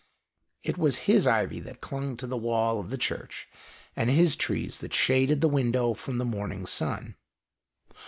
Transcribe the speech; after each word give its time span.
It 0.63 0.79
was 0.79 0.95
his 1.05 1.27
ivy 1.27 1.59
that 1.59 1.79
clung 1.79 2.17
to 2.17 2.25
the 2.25 2.35
wall 2.35 2.79
of 2.79 2.89
the 2.89 2.97
Church, 2.97 3.47
and 3.95 4.09
his 4.09 4.35
trees 4.35 4.79
that 4.79 4.95
shaded 4.95 5.41
the 5.41 5.47
window 5.47 5.93
from 5.93 6.17
the 6.17 6.25
morning 6.25 6.65
sun. 6.65 7.17